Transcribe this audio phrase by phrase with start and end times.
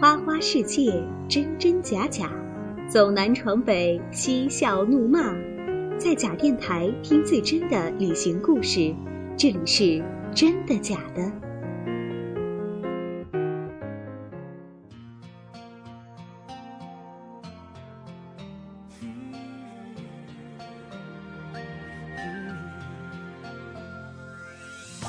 [0.00, 2.30] 花花世界，真真假假，
[2.88, 5.34] 走南闯北，嬉笑怒骂，
[5.98, 8.94] 在假电台听最真的旅行故事。
[9.36, 10.00] 这里是
[10.32, 11.32] 真的假的。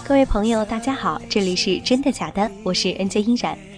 [0.04, 3.69] 各位朋友，大家好，这里是真的假的，我是 N J 音染。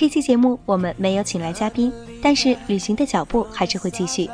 [0.00, 4.30] 这期节目我们没有请来嘉宾，但是旅行的脚步还是会继续。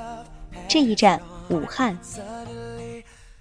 [0.69, 1.99] 这一站武汉，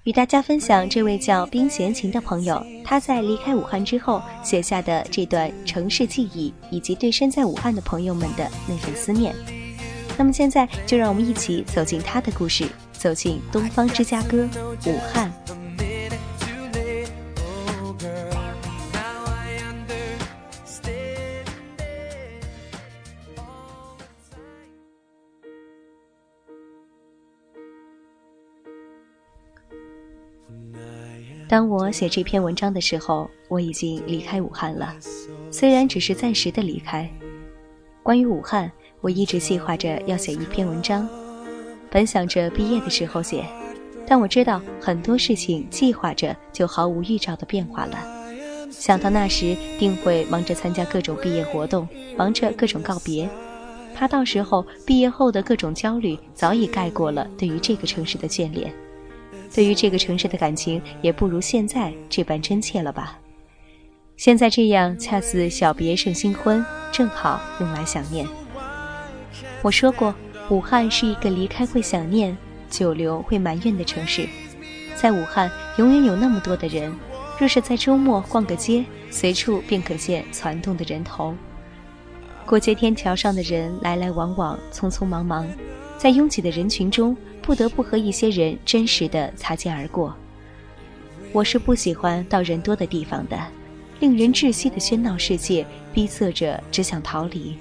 [0.05, 9.35] 与大家分享这位叫冰闲情的朋友，他在离开武汉之后写下的这段城市记忆，以及对身在武汉的朋友们的那份思念。
[10.17, 14.49] 那么现在就让我们一起走进他的故事，走进东方芝加哥，
[14.87, 15.31] 武汉。
[31.47, 34.95] 当我写这篇文章的时候，我已经离开武汉了，
[35.51, 37.09] 虽然只是暂时的离开。
[38.01, 41.07] 关于武汉，我一直计划着要写一篇文章，
[41.89, 43.45] 本想着毕业的时候写，
[44.07, 47.97] 但我知道很多事情计划着就毫无预兆的变化了。
[48.71, 53.29] 想到那时定会忙着参加各种毕业活动，忙着各种告别，
[53.93, 58.73] 怕到时候毕业后的各种焦虑早已盖过了对于这个城市的眷恋。
[59.53, 63.17] 对于这个城市的感情，也不如现在这般真切了吧？
[64.17, 68.25] 现在这样恰似小别胜新婚，正好用来想念。
[69.61, 70.15] 我说过，
[70.49, 72.35] 武汉是一个离开会想念，
[72.69, 74.27] 久留会埋怨的城市。
[74.95, 76.93] 在武汉，永远有那么多的人，
[77.37, 81.35] 若是在周末逛个街，随处便可见攒动的人头。
[82.45, 85.45] 过街天桥上的人来来往往，匆匆忙忙，
[85.97, 87.17] 在拥挤的人群中。
[87.45, 90.15] 不得不和一些人真实的擦肩而过。
[91.31, 93.39] 我是不喜欢到人多的地方的，
[93.99, 95.63] 令人窒息的喧闹世界
[95.93, 97.55] 逼仄着，只想逃离。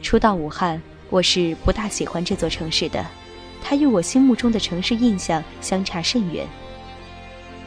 [0.00, 0.80] 初到武汉，
[1.10, 3.04] 我是不大喜欢这座城市的，
[3.62, 6.46] 它与我心目中的城市印象相差甚远。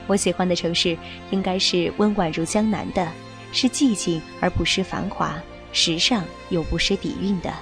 [0.07, 0.97] 我喜欢的城市
[1.29, 3.07] 应该是温婉如江南的，
[3.51, 5.39] 是寂静而不失繁华，
[5.71, 7.53] 时尚又不失底蕴的。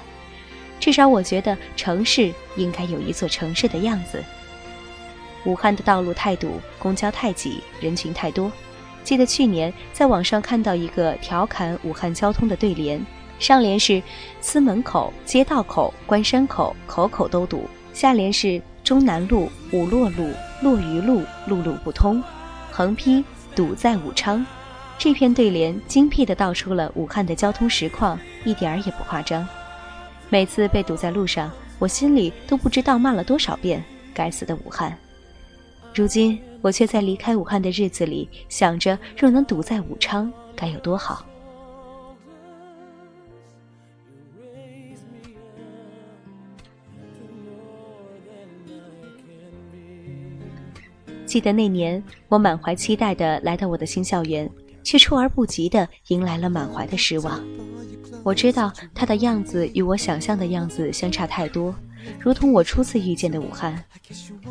[0.79, 4.23] 至少我觉得城市应该有一座城市的样子。
[5.45, 8.51] 武汉的道路太堵，公交太挤，人群太多。
[9.03, 13.05] 记得去年在网上看到一个调侃武汉交通的对联，
[13.39, 14.01] 上联是
[14.41, 22.21] “司门口、街道口、关山口，口口都堵”，下联是“中南路、武洛路、洛榆路，路路不通”，
[22.69, 23.23] 横批
[23.55, 24.45] “堵在武昌”。
[24.99, 29.47] 这篇对联精辟地道出了武汉的交通实况，一点儿也不夸张。
[30.29, 33.83] 每次被堵在路上，我心里都不知道骂了多少遍
[34.13, 34.95] “该死的武汉”。
[35.95, 41.25] 如今，我却在离开武汉的日子里想着，若能堵在武昌，该有多好。
[51.25, 54.49] 记得那年，我满怀期待的来到我的新校园，
[54.87, 57.43] 却出而不及的迎来了满怀的失望。
[58.23, 61.75] 我知道他的样子与我想象的样子相差太多，
[62.17, 63.83] 如同我初次遇见的武汉。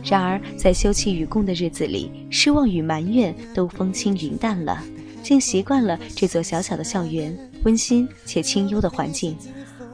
[0.05, 4.79] 然而，在休戚与共的日子里，失望与埋怨都风轻云淡了，
[5.23, 9.35] 竟习惯了这座小小的校园，温馨且清幽的环境，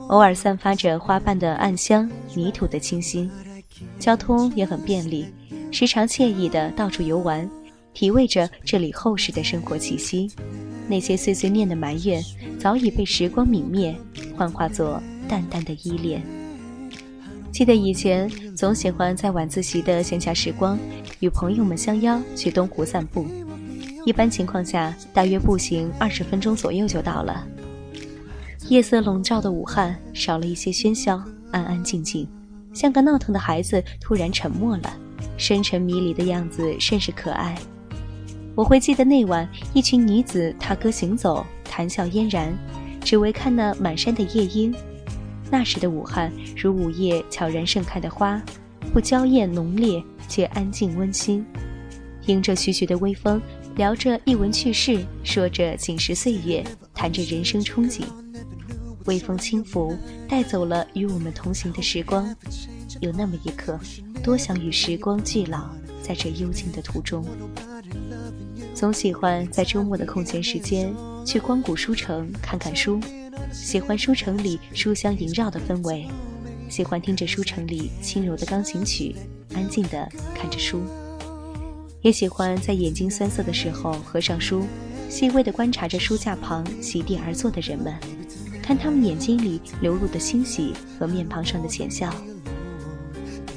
[0.09, 3.31] 偶尔散发着花瓣的暗香，泥土的清新。
[3.97, 5.29] 交通也很便利，
[5.71, 7.49] 时常惬意的到处游玩，
[7.95, 10.31] 体味着这里厚实的生活气息。
[10.89, 12.23] 那些碎碎念的埋怨，
[12.59, 13.95] 早已被时光泯灭，
[14.37, 16.23] 幻化作淡淡的依恋。
[17.53, 20.79] 记得以前总喜欢在晚自习的闲暇时光，
[21.21, 23.27] 与朋友们相邀去东湖散步。
[24.05, 27.47] 一般情况下，大约步行二十分钟左右就到了。
[28.69, 31.23] 夜色笼罩的武汉，少了一些喧嚣，
[31.53, 32.27] 安安静静，
[32.75, 34.97] 像个闹腾的孩子突然沉默了，
[35.37, 37.57] 深沉迷离的样子甚是可爱。
[38.55, 42.53] 我会记得那晚，一群女子踏歌行走，谈笑嫣然，
[43.03, 44.75] 只为看那满山的夜莺。
[45.51, 48.41] 那时的武汉，如午夜悄然盛开的花，
[48.93, 51.45] 不娇艳浓烈，却安静温馨。
[52.27, 53.41] 迎着徐徐的微风，
[53.75, 56.63] 聊着一文趣事，说着锦时岁月，
[56.95, 58.03] 谈着人生憧憬。
[59.07, 59.97] 微风轻拂，
[60.29, 62.35] 带走了与我们同行的时光。
[63.01, 63.81] 有那么一刻，
[64.23, 65.71] 多想与时光俱老，
[66.03, 67.25] 在这幽静的途中。
[68.75, 70.93] 总喜欢在周末的空闲时间
[71.25, 72.99] 去光谷书城看看书，
[73.53, 76.09] 喜欢书城里书香萦绕的氛围，
[76.69, 79.15] 喜欢听着书城里轻柔的钢琴曲，
[79.55, 80.83] 安静的看着书。
[82.01, 84.65] 也喜欢在眼睛酸涩的时候合上书，
[85.09, 87.95] 细微的观察着书架旁席地而坐的人们，
[88.61, 92.13] 看他们眼睛里流露的欣喜和面庞上的浅笑。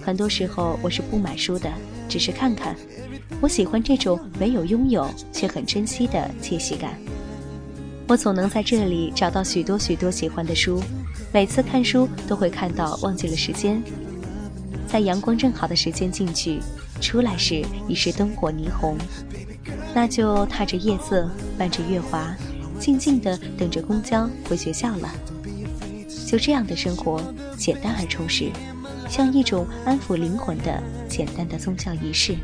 [0.03, 1.71] 很多时候我是不买书的，
[2.07, 2.75] 只是看看。
[3.41, 6.97] 我喜欢这种没有拥有却很珍惜的窃喜感。
[8.07, 10.81] 我总能在这里找到许多许多喜欢的书，
[11.33, 13.81] 每次看书都会看到忘记了时间，
[14.87, 16.59] 在阳光正好的时间进去。
[17.01, 18.95] 出来时已是灯火霓虹，
[19.93, 22.33] 那就踏着夜色，伴着月华，
[22.79, 25.09] 静静地等着公交回学校了。
[26.25, 27.21] 就这样的生活，
[27.57, 28.49] 简单而充实，
[29.07, 32.35] 像一种安抚灵魂的简单的宗教仪式。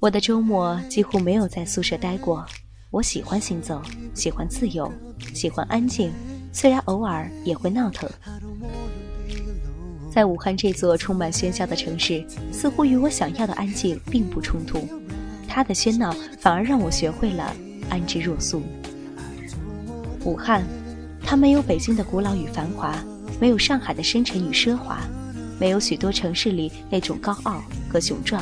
[0.00, 2.44] 我的周末几乎没有在宿舍待过。
[2.90, 3.80] 我喜欢行走，
[4.14, 4.90] 喜欢自由，
[5.32, 6.10] 喜欢安静，
[6.52, 8.10] 虽然偶尔也会闹腾。
[10.10, 14.88] 在武汉这座充满喧嚣的城市，似乎与我想要的安静并不冲突。
[15.46, 17.54] 它的喧闹反而让我学会了
[17.88, 18.62] 安之若素。
[20.24, 20.64] 武汉，
[21.24, 22.92] 它没有北京的古老与繁华，
[23.40, 25.00] 没有上海的深沉与奢华，
[25.58, 28.40] 没有许多城市里那种高傲和雄壮，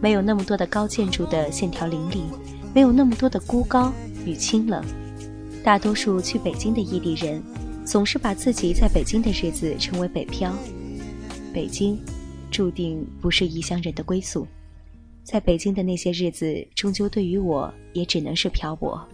[0.00, 2.22] 没有那么多的高建筑的线条凌厉，
[2.74, 3.92] 没有那么多的孤高
[4.24, 4.84] 与清冷。
[5.64, 7.42] 大多数去北京的异地人。
[7.86, 10.56] 总是把自己在北京的日子称为北漂，
[11.52, 12.00] 北京
[12.50, 14.46] 注定不是异乡人的归宿。
[15.22, 19.06] 在北京的那些日子，终究对于我也只能是漂泊。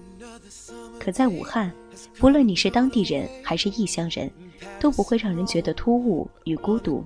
[1.00, 1.72] 可在武汉，
[2.20, 4.30] 不论你是当地人还是异乡人，
[4.78, 7.04] 都不会让人觉得突兀与孤独。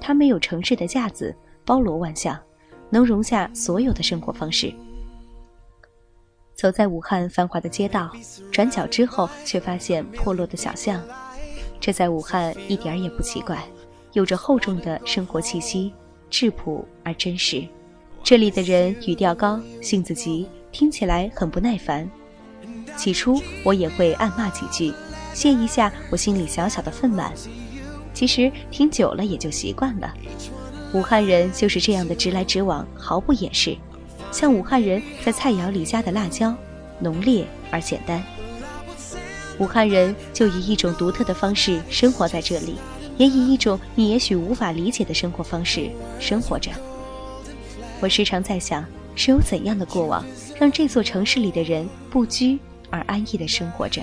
[0.00, 1.34] 它没有城市的架子，
[1.64, 2.38] 包罗万象，
[2.88, 4.72] 能容下所有的生活方式。
[6.54, 8.10] 走在武汉繁华的街道，
[8.52, 11.02] 转角之后却发现破落的小巷，
[11.80, 13.62] 这在武汉一点也不奇怪，
[14.12, 15.92] 有着厚重的生活气息，
[16.28, 17.66] 质朴而真实。
[18.22, 22.06] 这里的人语调高，性子急，听起来很不耐烦。
[22.96, 24.92] 起初我也会暗骂几句，
[25.34, 27.30] 泄一下我心里小小的愤懑。
[28.12, 30.12] 其实听久了也就习惯了。
[30.92, 33.76] 武汉人就是这样的直来直往，毫不掩饰。
[34.32, 36.54] 像武汉人在菜肴里加的辣椒，
[36.98, 38.22] 浓烈而简单。
[39.58, 42.76] 武汉人就以一种独特的方式生活在这里，
[43.16, 46.70] 也以一种你也许无法理解的生活方式生活着。
[48.00, 48.84] 我时常在想，
[49.14, 50.24] 是有怎样的过往，
[50.58, 54.02] 让这座城市里的人不拘而安逸地生活着？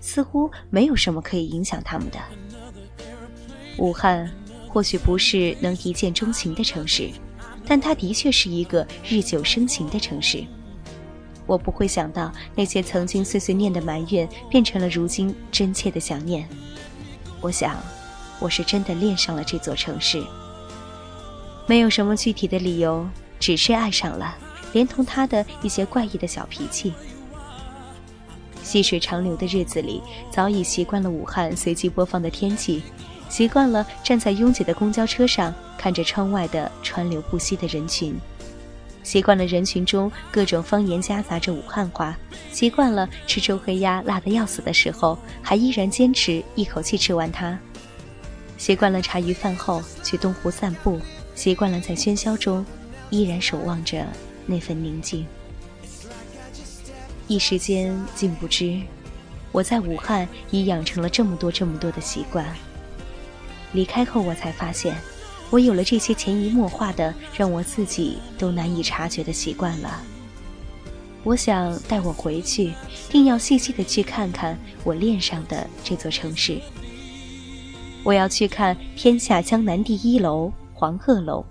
[0.00, 2.18] 似乎没有什么可以影响他们的。
[3.78, 4.30] 武汉
[4.68, 7.10] 或许不是能一见钟情的城市。
[7.66, 10.44] 但它的确是一个日久生情的城市。
[11.46, 16.48] 我不会想到那些曾经碎碎念的埋怨，变成了如今真切的想念。
[17.40, 17.76] 我想，
[18.40, 20.20] 我是真的恋上了这座城市。
[21.68, 23.08] 没有什么具体的理由，
[23.38, 24.36] 只是爱上了，
[24.72, 26.92] 连同他的一些怪异的小脾气。
[28.70, 30.00] 细水长流的日子里，
[30.30, 32.80] 早已习惯了武汉随机播放的天气。
[33.28, 38.12] 习惯了站在拥挤的公交车上，看着窗外的川流不息的人群；
[39.02, 42.14] 习惯了人群中各种方言夹杂着武汉话；
[42.52, 47.58] 习惯了吃周黑鸭辣得要死的时候，还依然坚持一口气吃完它；
[48.56, 50.96] 习惯了茶余饭后去东湖散步；
[51.34, 52.64] 习惯了在喧嚣中
[53.10, 54.06] 依然守望着
[54.46, 55.26] 那份宁静。
[57.30, 58.80] 一时间竟不知，
[59.52, 62.44] 我在武汉已养成了这么多这么多的习惯。
[63.72, 64.96] 离开后，我才发现，
[65.48, 70.02] 我有了这些潜移默化的、让我自己都难以察觉的习惯了。
[71.22, 72.72] 我想带我回去，
[73.08, 76.60] 定要细细的去看看我恋上的这座城市。
[78.02, 81.46] 我要去看天下江南第一楼黄鹤楼。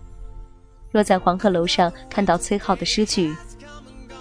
[0.92, 3.34] 若在黄鹤楼上看到崔颢的诗句：“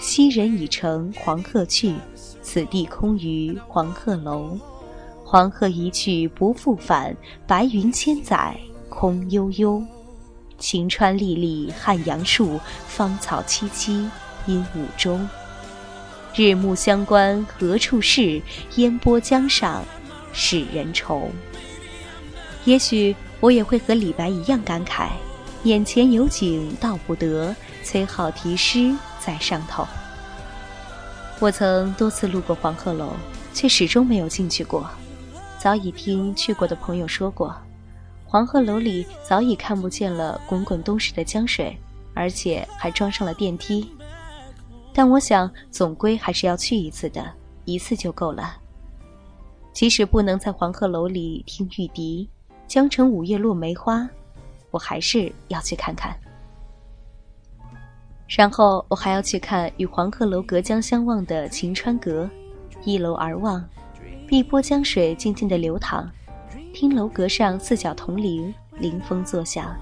[0.09, 1.95] 昔人已乘黄鹤去，
[2.41, 4.59] 此地空余黄鹤楼。”
[5.23, 7.15] 黄鹤一去不复返，
[7.47, 9.85] 白云千载空悠悠。
[10.59, 14.09] 晴川历历汉阳树，芳草萋萋
[14.47, 15.21] 鹦鹉洲。
[16.35, 18.41] 日暮乡关何处是？
[18.77, 19.85] 烟波江上
[20.33, 21.29] 使人愁。
[22.65, 25.11] 也许我也会和李白一样感慨：
[25.65, 29.87] 眼前有景道不得，崔颢题诗在上头。
[31.41, 33.13] 我曾多次路过黄鹤楼，
[33.55, 34.89] 却始终没有进去过。
[35.59, 37.55] 早已听去过的朋友说过，
[38.27, 41.77] 黄鹤楼里早已看不见了滚滚东逝的江水，
[42.15, 43.93] 而且还装上了电梯。
[44.93, 47.25] 但我想，总归还是要去一次的，
[47.65, 48.57] 一次就够了，
[49.73, 52.29] 即使不能在黄鹤楼里听玉笛，
[52.67, 54.09] 江城五月落梅花，
[54.73, 56.19] 我还是要去看看。
[58.29, 62.29] 然后我还要去看与黄鹤楼隔江相望的晴川阁，
[62.85, 63.65] 一楼而望，
[64.27, 66.07] 碧波江水静静的流淌，
[66.75, 69.75] 听楼阁上四角铜铃临风作响，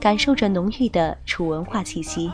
[0.00, 2.30] 感受着浓郁的楚文化气息。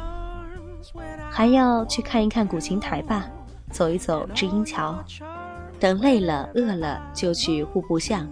[1.31, 3.27] 还要去看一看古琴台吧，
[3.71, 5.03] 走一走知音桥，
[5.81, 8.29] 等累了饿了就去户部巷。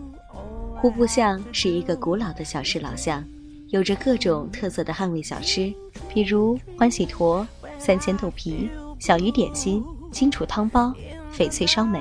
[0.76, 3.24] 户部巷是一个古老的小市老巷。
[3.68, 5.72] 有着各种特色的汉味小吃，
[6.08, 7.46] 比如欢喜坨、
[7.78, 8.70] 三鲜豆皮、
[9.00, 10.94] 小鱼点心、荆楚汤包、
[11.32, 12.00] 翡翠烧梅，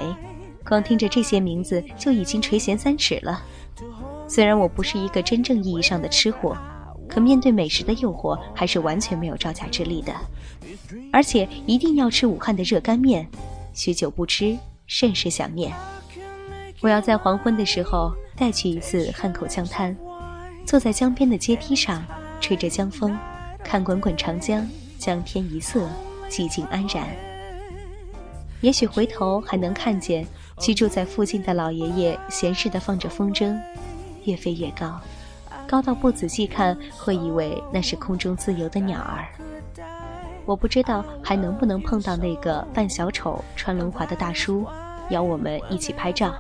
[0.64, 3.44] 光听着这些名字就已经垂涎三尺了。
[4.28, 6.56] 虽然我不是一个真正意义上的吃货，
[7.10, 10.14] 可面对美食的诱惑，还是完全没有招架之力的。
[11.12, 13.28] 而且一定要吃武汉的热干面，
[13.74, 14.56] 许久不吃，
[14.86, 15.74] 甚是想念。
[16.82, 19.96] 我要在黄昏的时候再去一次汉口江滩。
[20.66, 22.04] 坐在江边的阶梯上，
[22.42, 23.16] 吹着江风，
[23.64, 24.68] 看滚滚长江，
[24.98, 25.88] 江天一色，
[26.30, 27.08] 寂静安然。
[28.62, 30.26] 也许回头还能看见
[30.60, 33.56] 居住在附近的老爷爷闲适地放着风筝，
[34.24, 35.00] 越飞越高，
[35.68, 39.28] 高到不仔细看会以为那是空中自由的鸟儿。
[40.46, 44.66] 我不知道还能不能碰到那个扮小丑穿轮滑的大叔，
[45.12, 46.34] 邀我们一起拍照。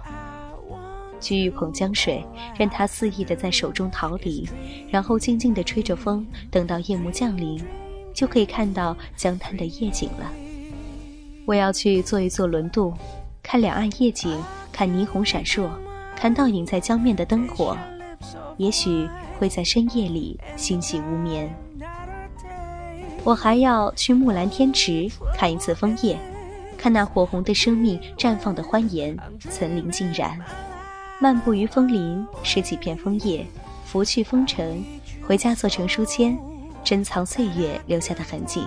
[1.25, 2.23] 居玉捧江水，
[2.55, 4.47] 任它肆意地在手中逃离，
[4.91, 7.59] 然后静静地吹着风，等到夜幕降临，
[8.13, 10.31] 就可以看到江滩的夜景了。
[11.47, 12.93] 我要去坐一坐轮渡，
[13.41, 14.39] 看两岸夜景，
[14.71, 15.67] 看霓虹闪烁，
[16.15, 17.75] 看倒影在江面的灯火，
[18.57, 21.51] 也许会在深夜里欣喜无眠。
[23.23, 26.15] 我还要去木兰天池看一次枫叶，
[26.77, 30.39] 看那火红的生命绽放的欢颜，层林尽染。
[31.17, 33.45] 漫步于枫林，拾几片枫叶，
[33.85, 34.83] 拂去风尘，
[35.25, 36.37] 回家做成书签，
[36.83, 38.61] 珍藏岁月留下的痕迹。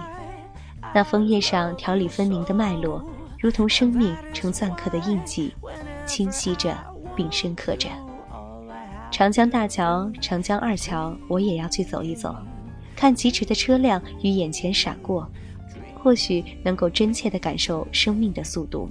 [0.95, 3.05] 那枫叶上条理分明的脉络，
[3.39, 5.53] 如同生命成篆刻的印记，
[6.07, 6.75] 清晰着
[7.15, 7.91] 并深刻着。
[9.11, 12.35] 长江大桥、长江二桥，我也要去走一走，
[12.97, 15.31] 看疾驰的车辆与眼前闪过，
[16.03, 18.89] 或许能够真切地感受生命的速度。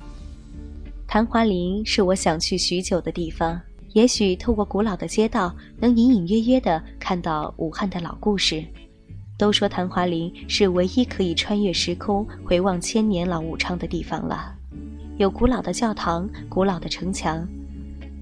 [1.08, 3.60] 昙华林是我想去许久的地方，
[3.94, 8.62] 也许透过古老的街道，能隐隐约约地看到武汉的老故事。
[9.38, 14.54] 都说昙华林是唯一可以穿越时空、回望千年老武昌的地方了，
[15.18, 17.48] 有古老的教堂、古老的城墙，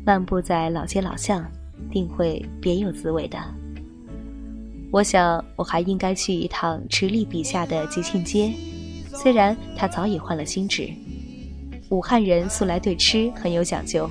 [0.06, 1.44] 漫步在老街老巷，
[1.90, 3.40] 定会别有滋味的。
[4.92, 8.54] 我想，我还应该去一趟池莉笔下的吉庆街，
[9.12, 10.88] 虽然他早已换了新址。
[11.90, 14.10] 武汉人素来对吃很有讲究，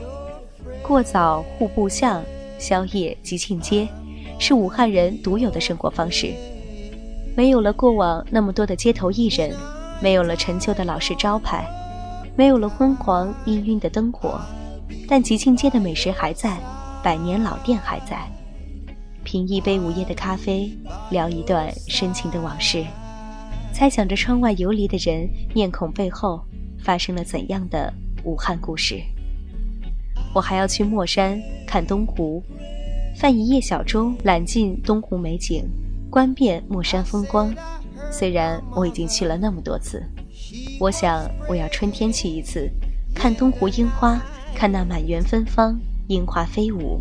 [0.82, 2.22] 过早户部巷、
[2.58, 3.88] 宵夜吉庆街，
[4.38, 6.32] 是武汉人独有的生活方式。
[7.36, 9.52] 没有了过往那么多的街头艺人，
[10.00, 11.66] 没有了陈旧的老式招牌，
[12.36, 14.40] 没有了昏黄氤氲的灯火，
[15.08, 16.56] 但吉庆街的美食还在，
[17.02, 18.18] 百年老店还在。
[19.24, 20.70] 品一杯午夜的咖啡，
[21.10, 22.84] 聊一段深情的往事，
[23.72, 26.40] 猜想着窗外游离的人面孔背后。
[26.84, 27.90] 发生了怎样的
[28.24, 29.02] 武汉故事？
[30.34, 32.42] 我还要去墨山看东湖，
[33.16, 35.64] 泛一夜小舟，揽尽东湖美景，
[36.10, 37.52] 观遍墨山风光。
[38.12, 40.04] 虽然我已经去了那么多次，
[40.78, 42.70] 我想我要春天去一次，
[43.14, 44.20] 看东湖樱花，
[44.54, 47.00] 看那满园芬芳，樱花飞舞。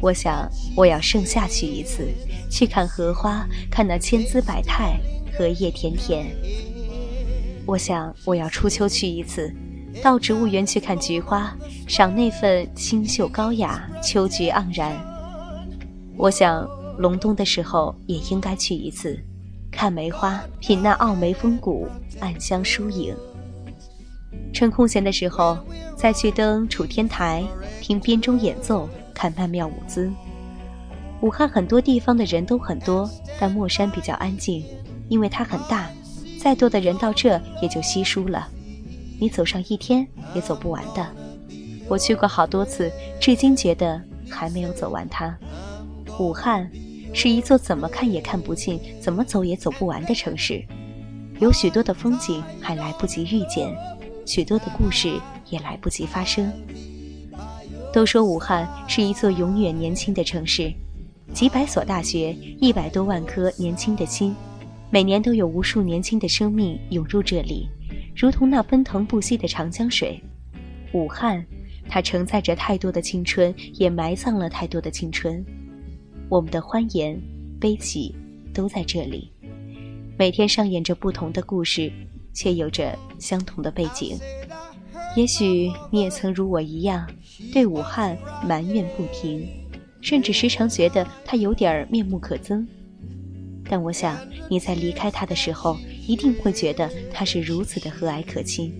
[0.00, 0.46] 我想
[0.76, 2.06] 我要盛夏去一次，
[2.50, 5.00] 去看荷花，看那千姿百态，
[5.32, 6.26] 荷叶田田。
[7.68, 9.54] 我想，我要初秋去一次，
[10.02, 11.54] 到植物园去看菊花，
[11.86, 14.98] 赏那份清秀高雅，秋菊盎然。
[16.16, 19.22] 我想，隆冬的时候也应该去一次，
[19.70, 21.86] 看梅花，品那傲梅风骨，
[22.20, 23.14] 暗香疏影。
[24.50, 25.58] 趁空闲的时候，
[25.94, 27.44] 再去登楚天台，
[27.82, 30.10] 听编钟演奏，看曼妙舞姿。
[31.20, 33.06] 武汉很多地方的人都很多，
[33.38, 34.64] 但墨山比较安静，
[35.10, 35.90] 因为它很大。
[36.38, 38.48] 再多的人到这也就稀疏了，
[39.20, 41.04] 你走上一天也走不完的。
[41.88, 42.90] 我去过好多次，
[43.20, 45.36] 至今觉得还没有走完它。
[46.18, 46.70] 武汉
[47.12, 50.64] 是一座怎么看也看不尽、怎么走也走不完的城市，
[51.40, 53.74] 有许多的风景还来不及遇见，
[54.24, 56.52] 许多的故事也来不及发生。
[57.92, 60.72] 都说武汉是一座永远年轻的城市，
[61.32, 64.34] 几百所大学，一百多万颗年轻的心。
[64.90, 67.68] 每年都有无数年轻的生命涌入这里，
[68.16, 70.18] 如同那奔腾不息的长江水。
[70.92, 71.44] 武汉
[71.88, 75.44] 它承载着太多的青春，也埋葬了太多的青春。
[76.30, 77.20] 我们的欢颜、
[77.60, 78.14] 悲喜，
[78.54, 79.30] 都在这里。
[80.18, 81.92] 每天上演着不同的故事，
[82.32, 84.18] 却有着相同的背景。
[85.14, 87.06] 也许你也曾如我一样，
[87.52, 88.16] 对武汉
[88.46, 89.46] 埋怨不停，
[90.00, 92.66] 甚至时常觉得它有点面目可憎。
[93.68, 98.72] 但我想你在离开他的时候，一定会觉得他是如此的和蔼可亲。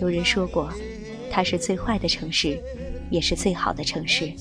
[0.00, 0.72] 有人说过，
[1.30, 2.58] 它是最坏的城市，
[3.10, 4.32] 也是最好的城市。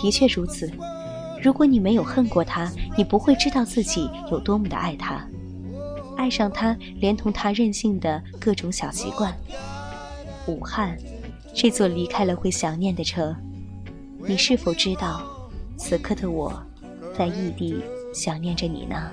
[0.00, 0.70] 的确如此。
[1.42, 5.26] 如果你没有恨过他，你不会知道自己有多么的爱他，
[6.16, 9.34] 爱上他，连同他任性的各种小习惯。
[10.46, 10.96] 武汉，
[11.54, 13.34] 这座离开了会想念的城，
[14.26, 16.62] 你是否知道，此刻的我，
[17.16, 17.82] 在异地
[18.14, 19.10] 想念着你呢？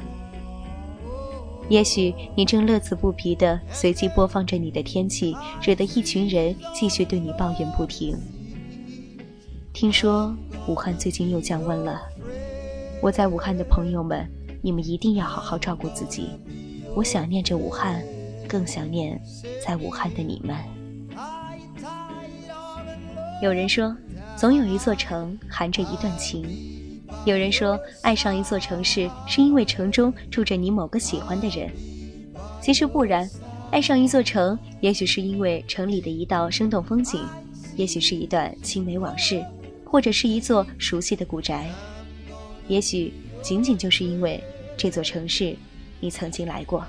[1.70, 8.18] 也许你正乐此不疲地随机播放着你的天气，惹得一群人继续对你抱怨不停。
[9.74, 10.34] 听说
[10.66, 12.02] 武汉最近又降温了，
[13.02, 14.26] 我在武汉的朋友们，
[14.62, 16.30] 你们一定要好好照顾自己。
[16.96, 18.02] 我想念着武汉，
[18.48, 19.22] 更想念
[19.62, 20.56] 在武汉的你们。
[23.44, 23.94] 有人说，
[24.38, 26.48] 总有一座城含着一段情。
[27.28, 31.70] 有人说，爱上一座城市是因为城中住着你某个喜欢的人。
[32.62, 33.30] 其实不然，
[33.70, 37.22] 爱上一座城，也许是因为城里的一道生动风景，
[37.76, 39.44] 也许是一段青梅往事，
[39.84, 41.70] 或者是一座熟悉的古宅，
[42.70, 44.42] 也许仅仅就是因为
[44.78, 45.54] 这座城市，
[46.00, 46.86] 你曾经来过。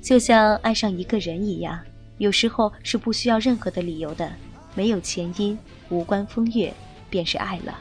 [0.00, 1.76] 就像爱上一个人一样，
[2.18, 4.30] 有时候是不需要任何的理由的，
[4.76, 6.72] 没有前因，无关风月，
[7.10, 7.76] 便是爱了。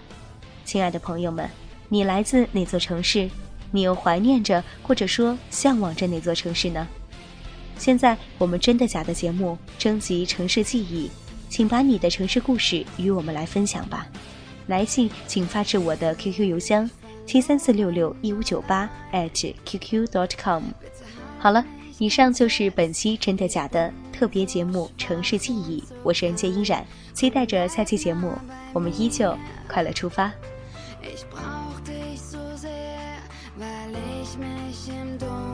[0.71, 1.49] 亲爱的朋友们，
[1.89, 3.29] 你来自哪座城市？
[3.71, 6.87] 你又怀念着或者说向往着哪座城市呢？
[7.77, 11.11] 现在我们真的假的节目征集城市记忆，
[11.50, 14.07] 请把你的城市故事与我们来分享吧。
[14.67, 16.89] 来信请发至我的 QQ 邮箱
[17.25, 20.63] 七三四六六一五九八 at qq dot com。
[21.37, 21.65] 好了，
[21.98, 28.31] 以上就是本期真的假的特别节目《城市记忆》，我是人间依然，期待着下期节目，
[28.72, 30.31] 我们依旧快乐出发。
[31.03, 33.18] Ich brauch dich so sehr,
[33.55, 35.50] weil ich mich im Dunkeln